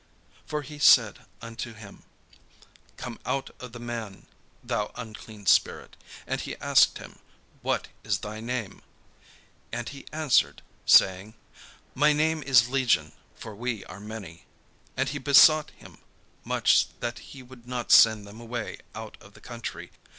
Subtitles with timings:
[0.47, 2.05] For he said unto him:
[2.97, 4.25] "Come out of the man,
[4.63, 7.19] thou unclean spirit," And he asked him:
[7.61, 8.81] "What is thy name?"
[9.71, 11.35] And he answered, saying:
[11.93, 14.47] "My name is Legion: for we are many."
[14.97, 15.99] And he besought him
[16.43, 19.91] much that he would not send them away out of the country.